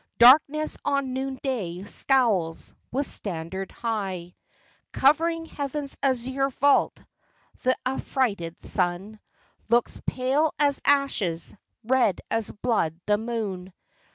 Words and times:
Darkness 0.17 0.77
on 0.83 1.13
noon 1.13 1.37
day 1.43 1.83
scowls, 1.83 2.73
with 2.91 3.05
standard 3.05 3.71
high 3.71 4.33
Covering 4.91 5.45
heaven's 5.45 5.95
azure 6.01 6.49
vault; 6.49 6.97
th' 7.63 7.75
affrighted 7.85 8.59
sun 8.63 9.19
Looks 9.69 10.01
pale 10.07 10.55
as 10.57 10.81
ashes, 10.85 11.55
red 11.83 12.19
as 12.31 12.49
blood 12.49 12.99
the 13.05 13.19
moon. 13.19 13.73